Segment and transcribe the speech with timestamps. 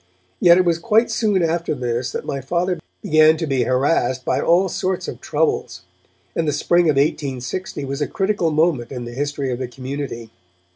[0.39, 4.41] Yet it was quite soon after this that my Father began to be harassed by
[4.41, 5.81] all sorts of troubles,
[6.35, 10.31] and the spring of 1860 was a critical moment in the history of the community.